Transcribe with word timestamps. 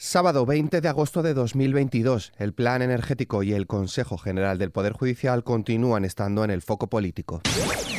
Sábado 0.00 0.46
20 0.46 0.80
de 0.80 0.88
agosto 0.88 1.24
de 1.24 1.34
2022, 1.34 2.32
el 2.38 2.52
Plan 2.52 2.82
Energético 2.82 3.42
y 3.42 3.52
el 3.52 3.66
Consejo 3.66 4.16
General 4.16 4.56
del 4.56 4.70
Poder 4.70 4.92
Judicial 4.92 5.42
continúan 5.42 6.04
estando 6.04 6.44
en 6.44 6.52
el 6.52 6.62
foco 6.62 6.86
político. 6.86 7.42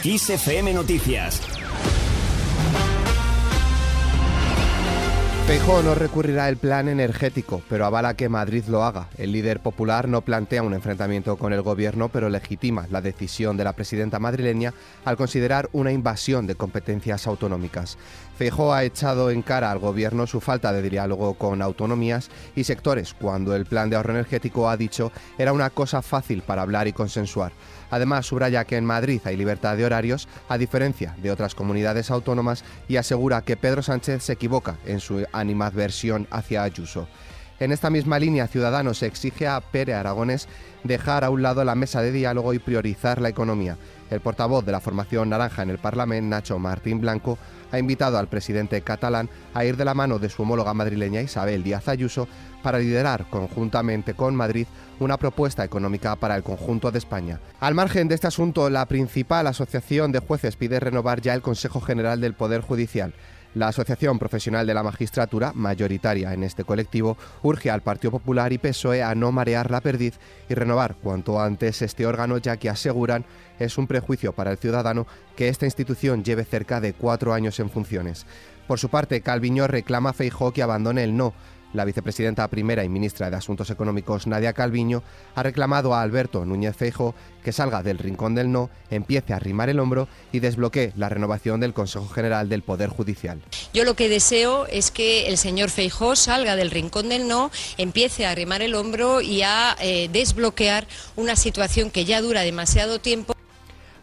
XFM 0.01 0.73
Noticias. 0.73 1.41
Feijóo 5.49 5.81
no 5.81 5.95
recurrirá 5.95 6.45
al 6.45 6.57
plan 6.57 6.87
energético, 6.89 7.63
pero 7.67 7.83
avala 7.83 8.13
que 8.13 8.29
Madrid 8.29 8.65
lo 8.67 8.83
haga. 8.83 9.09
El 9.17 9.31
líder 9.31 9.61
popular 9.61 10.07
no 10.07 10.21
plantea 10.21 10.61
un 10.61 10.75
enfrentamiento 10.75 11.37
con 11.37 11.53
el 11.53 11.63
gobierno, 11.63 12.09
pero 12.09 12.29
legitima 12.29 12.85
la 12.91 13.01
decisión 13.01 13.57
de 13.57 13.63
la 13.63 13.73
presidenta 13.73 14.19
madrileña 14.19 14.75
al 15.05 15.17
considerar 15.17 15.67
una 15.71 15.91
invasión 15.91 16.45
de 16.45 16.53
competencias 16.53 17.25
autonómicas. 17.25 17.97
Feijóo 18.37 18.73
ha 18.73 18.83
echado 18.83 19.31
en 19.31 19.41
cara 19.41 19.71
al 19.71 19.79
gobierno 19.79 20.27
su 20.27 20.39
falta 20.39 20.71
de 20.71 20.87
diálogo 20.87 21.33
con 21.33 21.63
autonomías 21.63 22.29
y 22.55 22.63
sectores, 22.63 23.15
cuando 23.15 23.55
el 23.55 23.65
plan 23.65 23.89
de 23.89 23.95
ahorro 23.95 24.13
energético 24.13 24.69
ha 24.69 24.77
dicho 24.77 25.11
era 25.39 25.51
una 25.51 25.71
cosa 25.71 26.03
fácil 26.03 26.43
para 26.43 26.61
hablar 26.61 26.87
y 26.87 26.93
consensuar. 26.93 27.53
Además, 27.91 28.27
subraya 28.27 28.65
que 28.65 28.77
en 28.77 28.85
Madrid 28.85 29.19
hay 29.25 29.35
libertad 29.35 29.75
de 29.75 29.83
horarios, 29.83 30.27
a 30.47 30.57
diferencia 30.57 31.15
de 31.17 31.31
otras 31.31 31.55
comunidades 31.55 32.11
autónomas, 32.11 32.63
y 32.87 32.97
asegura 32.97 33.41
que 33.41 33.57
Pedro 33.57 33.81
Sánchez 33.81 34.23
se 34.23 34.33
equivoca 34.33 34.77
en 34.85 34.99
su 34.99 35.25
animadversión 35.39 36.27
hacia 36.31 36.63
Ayuso. 36.63 37.07
En 37.59 37.73
esta 37.73 37.89
misma 37.89 38.19
línea, 38.19 38.47
Ciudadanos 38.47 39.03
exige 39.03 39.45
a 39.45 39.59
Pere 39.59 39.93
Aragones 39.93 40.47
dejar 40.85 41.25
a 41.25 41.29
un 41.29 41.41
lado 41.41 41.65
la 41.65 41.75
mesa 41.75 42.01
de 42.01 42.13
diálogo 42.13 42.53
y 42.53 42.59
priorizar 42.59 43.19
la 43.19 43.27
economía. 43.27 43.77
El 44.09 44.21
portavoz 44.21 44.65
de 44.65 44.71
la 44.71 44.79
formación 44.79 45.29
naranja 45.29 45.63
en 45.63 45.69
el 45.69 45.77
Parlamento, 45.77 46.29
Nacho 46.29 46.57
Martín 46.57 47.01
Blanco, 47.01 47.37
ha 47.71 47.77
invitado 47.77 48.17
al 48.17 48.29
presidente 48.29 48.81
catalán 48.81 49.29
a 49.53 49.65
ir 49.65 49.75
de 49.75 49.83
la 49.83 49.93
mano 49.93 50.19
de 50.19 50.29
su 50.29 50.43
homóloga 50.43 50.73
madrileña 50.73 51.21
Isabel 51.21 51.61
Díaz 51.61 51.89
Ayuso 51.89 52.29
para 52.63 52.79
liderar 52.79 53.25
conjuntamente 53.29 54.13
con 54.13 54.35
Madrid 54.35 54.65
una 54.99 55.17
propuesta 55.17 55.63
económica 55.63 56.15
para 56.15 56.37
el 56.37 56.43
conjunto 56.43 56.91
de 56.91 56.97
España. 56.97 57.41
Al 57.59 57.75
margen 57.75 58.07
de 58.07 58.15
este 58.15 58.27
asunto, 58.27 58.69
la 58.69 58.85
principal 58.85 59.47
asociación 59.47 60.13
de 60.13 60.19
jueces 60.19 60.55
pide 60.55 60.79
renovar 60.79 61.21
ya 61.21 61.33
el 61.33 61.41
Consejo 61.41 61.81
General 61.81 62.19
del 62.21 62.33
Poder 62.33 62.61
Judicial. 62.61 63.13
La 63.55 63.69
Asociación 63.69 64.19
Profesional 64.19 64.67
de 64.67 64.75
la 64.75 64.83
Magistratura, 64.83 65.53
mayoritaria 65.55 66.33
en 66.33 66.43
este 66.43 66.63
colectivo, 66.63 67.17
urge 67.41 67.71
al 67.71 67.81
Partido 67.81 68.11
Popular 68.11 68.53
y 68.53 68.59
PSOE 68.59 69.01
a 69.01 69.15
no 69.15 69.31
marear 69.31 69.71
la 69.71 69.81
perdiz 69.81 70.19
y 70.47 70.53
renovar 70.53 70.95
cuanto 70.95 71.41
antes 71.41 71.81
este 71.81 72.05
órgano, 72.05 72.37
ya 72.37 72.57
que 72.57 72.69
aseguran 72.69 73.25
es 73.57 73.79
un 73.79 73.87
prejuicio 73.87 74.33
para 74.33 74.51
el 74.51 74.59
ciudadano 74.59 75.07
que 75.35 75.49
esta 75.49 75.65
institución 75.65 76.23
lleve 76.23 76.45
cerca 76.45 76.79
de 76.79 76.93
cuatro 76.93 77.33
años 77.33 77.59
en 77.59 77.71
funciones. 77.71 78.27
Por 78.67 78.77
su 78.77 78.89
parte, 78.89 79.21
Calviño 79.21 79.67
reclama 79.67 80.11
a 80.11 80.13
Feijó 80.13 80.53
que 80.53 80.61
abandone 80.61 81.03
el 81.03 81.17
no, 81.17 81.33
la 81.73 81.85
vicepresidenta 81.85 82.47
primera 82.47 82.83
y 82.83 82.89
ministra 82.89 83.29
de 83.29 83.35
Asuntos 83.35 83.69
Económicos, 83.69 84.27
Nadia 84.27 84.53
Calviño, 84.53 85.03
ha 85.35 85.43
reclamado 85.43 85.93
a 85.93 86.01
Alberto 86.01 86.45
Núñez 86.45 86.75
Feijo 86.75 87.15
que 87.43 87.51
salga 87.51 87.83
del 87.83 87.97
rincón 87.97 88.35
del 88.35 88.51
no, 88.51 88.69
empiece 88.89 89.33
a 89.33 89.37
arrimar 89.37 89.69
el 89.69 89.79
hombro 89.79 90.07
y 90.31 90.39
desbloquee 90.39 90.93
la 90.95 91.09
renovación 91.09 91.59
del 91.59 91.73
Consejo 91.73 92.07
General 92.07 92.49
del 92.49 92.63
Poder 92.63 92.89
Judicial. 92.89 93.41
Yo 93.73 93.83
lo 93.83 93.95
que 93.95 94.09
deseo 94.09 94.65
es 94.67 94.91
que 94.91 95.27
el 95.27 95.37
señor 95.37 95.69
Feijó 95.69 96.15
salga 96.15 96.55
del 96.55 96.71
rincón 96.71 97.09
del 97.09 97.27
no, 97.27 97.51
empiece 97.77 98.25
a 98.25 98.31
arrimar 98.31 98.61
el 98.61 98.75
hombro 98.75 99.21
y 99.21 99.41
a 99.43 99.75
eh, 99.79 100.09
desbloquear 100.11 100.87
una 101.15 101.35
situación 101.35 101.91
que 101.91 102.05
ya 102.05 102.21
dura 102.21 102.41
demasiado 102.41 102.99
tiempo. 102.99 103.38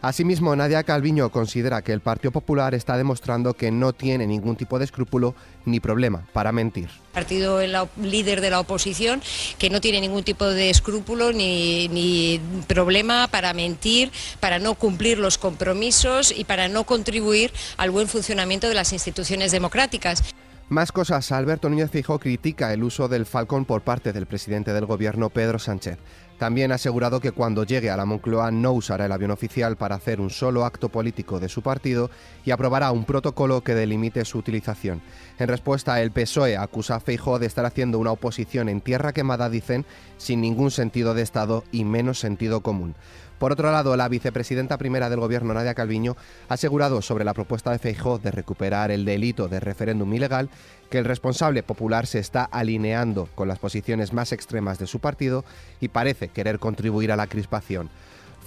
Asimismo, 0.01 0.55
Nadia 0.55 0.83
Calviño 0.83 1.31
considera 1.31 1.81
que 1.81 1.91
el 1.91 2.01
Partido 2.01 2.31
Popular 2.31 2.75
está 2.75 2.97
demostrando 2.97 3.55
que 3.55 3.71
no 3.71 3.93
tiene 3.93 4.27
ningún 4.27 4.55
tipo 4.55 4.77
de 4.77 4.85
escrúpulo 4.85 5.35
ni 5.65 5.79
problema 5.79 6.25
para 6.33 6.51
mentir. 6.51 6.89
Partido 7.13 7.59
líder 8.01 8.41
de 8.41 8.49
la 8.51 8.59
oposición 8.59 9.21
que 9.57 9.69
no 9.69 9.81
tiene 9.81 9.99
ningún 9.99 10.23
tipo 10.23 10.45
de 10.45 10.69
escrúpulo 10.69 11.33
ni, 11.33 11.87
ni 11.87 12.39
problema 12.67 13.27
para 13.27 13.53
mentir, 13.53 14.11
para 14.39 14.59
no 14.59 14.75
cumplir 14.75 15.17
los 15.17 15.37
compromisos 15.37 16.33
y 16.35 16.43
para 16.43 16.67
no 16.67 16.83
contribuir 16.83 17.51
al 17.77 17.89
buen 17.89 18.07
funcionamiento 18.07 18.67
de 18.67 18.75
las 18.75 18.93
instituciones 18.93 19.51
democráticas. 19.51 20.23
Más 20.69 20.91
cosas. 20.91 21.31
Alberto 21.31 21.69
Núñez 21.69 21.91
Fijó 21.91 22.19
critica 22.19 22.73
el 22.73 22.83
uso 22.83 23.07
del 23.07 23.25
Falcón 23.25 23.63
por 23.63 23.83
parte 23.83 24.11
del 24.11 24.25
presidente 24.25 24.73
del 24.73 24.85
gobierno, 24.85 25.29
Pedro 25.29 25.59
Sánchez. 25.59 25.97
También 26.37 26.73
ha 26.73 26.75
asegurado 26.75 27.21
que 27.21 27.31
cuando 27.31 27.63
llegue 27.63 27.89
a 27.89 27.95
la 27.95 28.03
Moncloa 28.03 28.51
no 28.51 28.73
usará 28.73 29.05
el 29.05 29.13
avión 29.13 29.31
oficial 29.31 29.77
para 29.77 29.95
hacer 29.95 30.19
un 30.19 30.29
solo 30.29 30.65
acto 30.65 30.89
político 30.89 31.39
de 31.39 31.47
su 31.47 31.61
partido 31.61 32.11
y 32.43 32.51
aprobará 32.51 32.91
un 32.91 33.05
protocolo 33.05 33.61
que 33.61 33.75
delimite 33.75 34.25
su 34.25 34.39
utilización. 34.39 35.01
En 35.39 35.47
respuesta, 35.47 36.01
el 36.01 36.11
PSOE 36.11 36.57
acusa 36.57 36.95
a 36.95 36.99
Feijóo 36.99 37.39
de 37.39 37.47
estar 37.47 37.65
haciendo 37.65 37.97
una 37.97 38.11
oposición 38.11 38.67
en 38.67 38.81
tierra 38.81 39.13
quemada, 39.13 39.49
dicen, 39.49 39.85
sin 40.17 40.41
ningún 40.41 40.71
sentido 40.71 41.13
de 41.13 41.21
Estado 41.21 41.63
y 41.71 41.85
menos 41.85 42.19
sentido 42.19 42.61
común. 42.61 42.93
Por 43.39 43.51
otro 43.51 43.71
lado, 43.71 43.95
la 43.95 44.09
vicepresidenta 44.09 44.77
primera 44.77 45.09
del 45.09 45.19
Gobierno, 45.19 45.53
Nadia 45.53 45.75
Calviño, 45.75 46.17
ha 46.49 46.55
asegurado 46.55 47.01
sobre 47.03 47.23
la 47.23 47.35
propuesta 47.35 47.71
de 47.71 47.77
Feijóo 47.77 48.17
de 48.17 48.31
recuperar 48.31 48.89
el 48.89 49.05
delito 49.05 49.47
de 49.47 49.59
referéndum 49.59 50.11
ilegal 50.11 50.49
que 50.89 50.97
el 50.97 51.05
responsable 51.05 51.61
popular 51.61 52.07
se 52.07 52.19
está 52.19 52.43
alineando 52.45 53.29
con 53.35 53.47
las 53.47 53.59
posiciones 53.59 54.11
más 54.11 54.31
extremas 54.31 54.79
de 54.79 54.87
su 54.87 54.99
partido 54.99 55.45
y 55.79 55.89
parece 55.89 56.29
querer 56.29 56.57
contribuir 56.57 57.11
a 57.11 57.15
la 57.15 57.27
crispación. 57.27 57.89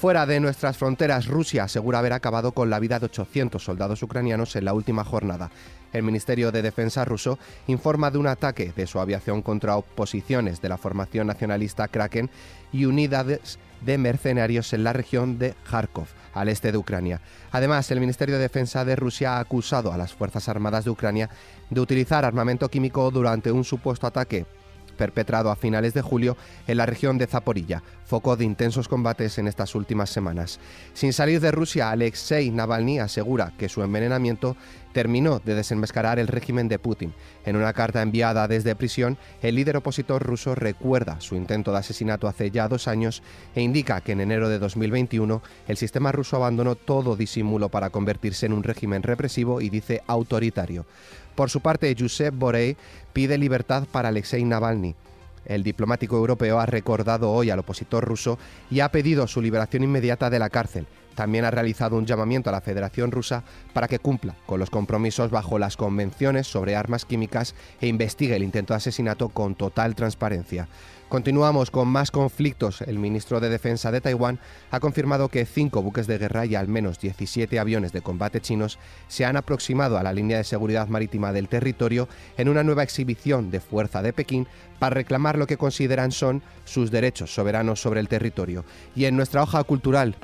Fuera 0.00 0.24
de 0.24 0.40
nuestras 0.40 0.78
fronteras, 0.78 1.26
Rusia 1.26 1.64
asegura 1.64 1.98
haber 1.98 2.14
acabado 2.14 2.52
con 2.52 2.70
la 2.70 2.78
vida 2.78 2.98
de 2.98 3.04
800 3.04 3.62
soldados 3.62 4.02
ucranianos 4.02 4.56
en 4.56 4.64
la 4.64 4.72
última 4.72 5.04
jornada. 5.04 5.50
El 5.92 6.04
Ministerio 6.04 6.50
de 6.50 6.62
Defensa 6.62 7.04
ruso 7.04 7.38
informa 7.66 8.10
de 8.10 8.16
un 8.16 8.26
ataque 8.26 8.72
de 8.74 8.86
su 8.86 8.98
aviación 8.98 9.42
contra 9.42 9.76
oposiciones 9.76 10.62
de 10.62 10.70
la 10.70 10.78
formación 10.78 11.26
nacionalista 11.26 11.86
Kraken 11.86 12.30
y 12.72 12.86
unidades 12.86 13.58
de 13.82 13.98
mercenarios 13.98 14.72
en 14.72 14.84
la 14.84 14.94
región 14.94 15.38
de 15.38 15.54
Kharkov, 15.70 16.06
al 16.32 16.48
este 16.48 16.72
de 16.72 16.78
Ucrania. 16.78 17.20
Además, 17.52 17.90
el 17.90 18.00
Ministerio 18.00 18.36
de 18.36 18.40
Defensa 18.40 18.86
de 18.86 18.96
Rusia 18.96 19.36
ha 19.36 19.40
acusado 19.40 19.92
a 19.92 19.98
las 19.98 20.14
Fuerzas 20.14 20.48
Armadas 20.48 20.86
de 20.86 20.92
Ucrania 20.92 21.28
de 21.68 21.78
utilizar 21.78 22.24
armamento 22.24 22.70
químico 22.70 23.10
durante 23.10 23.52
un 23.52 23.64
supuesto 23.64 24.06
ataque 24.06 24.46
perpetrado 25.00 25.50
a 25.50 25.56
finales 25.56 25.94
de 25.94 26.02
julio 26.02 26.36
en 26.66 26.76
la 26.76 26.84
región 26.84 27.16
de 27.16 27.26
Zaporilla, 27.26 27.82
foco 28.04 28.36
de 28.36 28.44
intensos 28.44 28.86
combates 28.86 29.38
en 29.38 29.48
estas 29.48 29.74
últimas 29.74 30.10
semanas. 30.10 30.60
Sin 30.92 31.14
salir 31.14 31.40
de 31.40 31.50
Rusia, 31.50 31.90
Alexei 31.90 32.50
Navalny 32.50 32.98
asegura 32.98 33.54
que 33.56 33.70
su 33.70 33.82
envenenamiento 33.82 34.58
terminó 34.92 35.38
de 35.38 35.54
desenmascarar 35.54 36.18
el 36.18 36.28
régimen 36.28 36.68
de 36.68 36.78
Putin. 36.78 37.14
En 37.46 37.56
una 37.56 37.72
carta 37.72 38.02
enviada 38.02 38.46
desde 38.46 38.74
prisión, 38.74 39.16
el 39.40 39.54
líder 39.54 39.78
opositor 39.78 40.22
ruso 40.22 40.54
recuerda 40.54 41.18
su 41.20 41.34
intento 41.34 41.72
de 41.72 41.78
asesinato 41.78 42.28
hace 42.28 42.50
ya 42.50 42.68
dos 42.68 42.86
años 42.86 43.22
e 43.54 43.62
indica 43.62 44.02
que 44.02 44.12
en 44.12 44.20
enero 44.20 44.50
de 44.50 44.58
2021 44.58 45.40
el 45.66 45.76
sistema 45.78 46.12
ruso 46.12 46.36
abandonó 46.36 46.74
todo 46.74 47.16
disimulo 47.16 47.70
para 47.70 47.88
convertirse 47.88 48.44
en 48.44 48.52
un 48.52 48.64
régimen 48.64 49.02
represivo 49.02 49.62
y 49.62 49.70
dice 49.70 50.02
autoritario. 50.06 50.84
Por 51.40 51.48
su 51.48 51.60
parte, 51.62 51.96
Josep 51.98 52.34
Borrell 52.36 52.76
pide 53.14 53.38
libertad 53.38 53.84
para 53.90 54.10
Alexei 54.10 54.44
Navalny. 54.44 54.94
El 55.46 55.62
diplomático 55.62 56.14
europeo 56.18 56.60
ha 56.60 56.66
recordado 56.66 57.32
hoy 57.32 57.48
al 57.48 57.60
opositor 57.60 58.04
ruso 58.04 58.38
y 58.70 58.80
ha 58.80 58.90
pedido 58.90 59.26
su 59.26 59.40
liberación 59.40 59.82
inmediata 59.82 60.28
de 60.28 60.38
la 60.38 60.50
cárcel. 60.50 60.86
También 61.20 61.44
ha 61.44 61.50
realizado 61.50 61.98
un 61.98 62.06
llamamiento 62.06 62.48
a 62.48 62.52
la 62.54 62.62
Federación 62.62 63.10
Rusa 63.10 63.44
para 63.74 63.88
que 63.88 63.98
cumpla 63.98 64.36
con 64.46 64.58
los 64.58 64.70
compromisos 64.70 65.30
bajo 65.30 65.58
las 65.58 65.76
convenciones 65.76 66.46
sobre 66.46 66.76
armas 66.76 67.04
químicas 67.04 67.54
e 67.78 67.88
investigue 67.88 68.36
el 68.36 68.42
intento 68.42 68.72
de 68.72 68.78
asesinato 68.78 69.28
con 69.28 69.54
total 69.54 69.94
transparencia. 69.94 70.66
Continuamos 71.10 71.70
con 71.70 71.88
más 71.88 72.10
conflictos. 72.10 72.80
El 72.80 72.98
ministro 72.98 73.38
de 73.38 73.50
Defensa 73.50 73.90
de 73.90 74.00
Taiwán 74.00 74.38
ha 74.70 74.80
confirmado 74.80 75.28
que 75.28 75.44
cinco 75.44 75.82
buques 75.82 76.06
de 76.06 76.16
guerra 76.16 76.46
y 76.46 76.54
al 76.54 76.68
menos 76.68 76.98
17 76.98 77.58
aviones 77.58 77.92
de 77.92 78.00
combate 78.00 78.40
chinos 78.40 78.78
se 79.08 79.26
han 79.26 79.36
aproximado 79.36 79.98
a 79.98 80.02
la 80.02 80.14
línea 80.14 80.38
de 80.38 80.44
seguridad 80.44 80.88
marítima 80.88 81.34
del 81.34 81.48
territorio 81.48 82.08
en 82.38 82.48
una 82.48 82.62
nueva 82.62 82.82
exhibición 82.82 83.50
de 83.50 83.60
fuerza 83.60 84.00
de 84.00 84.14
Pekín 84.14 84.48
para 84.78 84.94
reclamar 84.94 85.36
lo 85.36 85.46
que 85.46 85.58
consideran 85.58 86.12
son 86.12 86.42
sus 86.64 86.90
derechos 86.90 87.34
soberanos 87.34 87.78
sobre 87.78 88.00
el 88.00 88.08
territorio. 88.08 88.64
Y 88.96 89.04
en 89.04 89.16
nuestra 89.16 89.42
hoja 89.42 89.62
cultural... 89.64 90.16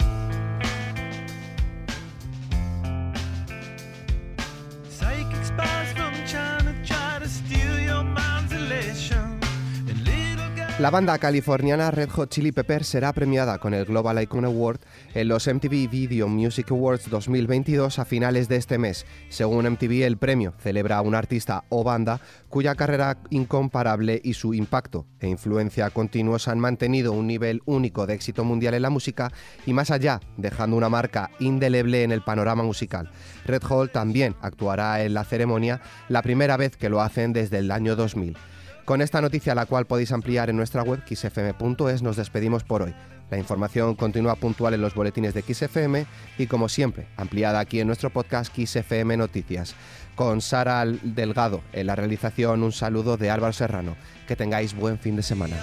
La 10.79 10.91
banda 10.91 11.17
californiana 11.17 11.91
Red 11.91 12.11
Hot 12.11 12.29
Chili 12.29 12.53
Peppers 12.53 12.87
será 12.87 13.15
premiada 13.15 13.57
con 13.57 13.73
el 13.73 13.87
Global 13.87 14.23
Icon 14.23 14.45
Award 14.45 14.81
en 15.15 15.29
los 15.29 15.47
MTV 15.47 15.89
Video 15.89 16.29
Music 16.29 16.71
Awards 16.71 17.09
2022 17.09 17.99
a 17.99 18.05
finales 18.05 18.47
de 18.51 18.57
este 18.57 18.77
mes. 18.77 19.07
Según 19.31 19.67
MTV, 19.67 20.05
el 20.05 20.19
premio 20.19 20.53
celebra 20.59 20.99
a 20.99 21.01
un 21.01 21.15
artista 21.15 21.65
o 21.71 21.83
banda 21.83 22.21
cuya 22.51 22.75
carrera 22.75 23.17
incomparable 23.31 24.21
y 24.23 24.35
su 24.35 24.53
impacto 24.53 25.07
e 25.19 25.29
influencia 25.29 25.89
continuos 25.89 26.47
han 26.47 26.59
mantenido 26.59 27.13
un 27.13 27.27
nivel 27.27 27.63
único 27.65 28.07
de 28.07 28.13
éxito 28.13 28.45
mundial 28.45 28.75
en 28.75 28.83
la 28.83 28.91
música 28.91 29.33
y 29.65 29.73
más 29.73 29.91
allá, 29.91 30.21
dejando 30.37 30.77
una 30.77 30.91
marca 30.91 31.31
indeleble 31.39 32.03
en 32.03 32.13
el 32.13 32.21
panorama 32.21 32.63
musical. 32.63 33.11
Red 33.47 33.63
Hot 33.63 33.93
también 33.93 34.37
actuará 34.43 35.03
en 35.03 35.15
la 35.15 35.25
ceremonia, 35.25 35.81
la 36.11 36.21
primera 36.21 36.59
vez 36.59 36.77
que 36.77 36.91
lo 36.91 37.01
hacen 37.01 37.33
desde 37.33 37.61
el 37.61 37.71
año 37.71 37.97
2000. 37.97 38.37
Con 38.87 39.03
esta 39.03 39.21
noticia, 39.21 39.57
la 39.57 39.67
cual 39.67 39.85
podéis 39.87 40.13
ampliar 40.13 40.49
en 40.49 40.57
nuestra 40.57 40.85
web 40.85 41.03
xfm.es, 41.05 42.03
nos 42.03 42.15
despedimos 42.15 42.63
por 42.63 42.83
hoy. 42.83 42.95
La 43.33 43.37
información 43.37 43.97
continúa 43.97 44.37
puntual 44.37 44.75
en 44.75 44.81
los 44.81 44.95
boletines 44.95 45.35
de 45.35 45.43
XFM 45.43 46.07
y, 46.39 46.47
como 46.47 46.69
siempre, 46.69 47.09
ampliada 47.17 47.59
aquí 47.59 47.81
en 47.81 47.89
nuestro 47.89 48.11
podcast 48.11 48.55
XFM 48.55 49.17
Noticias. 49.17 49.75
Con 50.15 50.41
Sara 50.41 50.85
Delgado 50.87 51.63
en 51.73 51.89
la 51.89 51.97
realización, 51.97 52.63
un 52.63 52.71
saludo 52.71 53.17
de 53.17 53.29
Álvaro 53.29 53.53
Serrano. 53.53 53.97
Que 54.29 54.37
tengáis 54.37 54.73
buen 54.73 55.01
fin 55.01 55.17
de 55.17 55.25
semana. 55.25 55.57